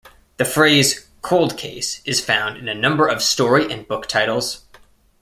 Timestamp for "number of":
2.73-3.21